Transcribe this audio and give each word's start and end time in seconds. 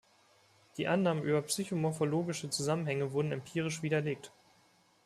Die 0.77 0.87
Annahmen 0.87 1.21
über 1.23 1.43
psycho-morphologische 1.43 2.49
Zusammenhänge 2.49 3.11
wurden 3.11 3.31
empirisch 3.31 3.83
widerlegt. 3.83 4.31